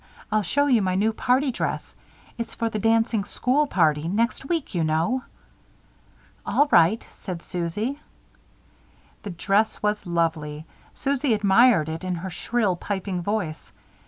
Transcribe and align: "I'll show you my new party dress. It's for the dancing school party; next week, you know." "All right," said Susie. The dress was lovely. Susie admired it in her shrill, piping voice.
"I'll 0.31 0.41
show 0.41 0.65
you 0.65 0.81
my 0.81 0.95
new 0.95 1.13
party 1.13 1.51
dress. 1.51 1.95
It's 2.35 2.55
for 2.55 2.71
the 2.71 2.79
dancing 2.79 3.23
school 3.23 3.67
party; 3.67 4.07
next 4.07 4.45
week, 4.49 4.73
you 4.73 4.83
know." 4.83 5.21
"All 6.43 6.67
right," 6.71 7.05
said 7.13 7.43
Susie. 7.43 7.99
The 9.21 9.29
dress 9.29 9.83
was 9.83 10.07
lovely. 10.07 10.65
Susie 10.95 11.35
admired 11.35 11.87
it 11.87 12.03
in 12.03 12.15
her 12.15 12.31
shrill, 12.31 12.75
piping 12.75 13.21
voice. 13.21 13.71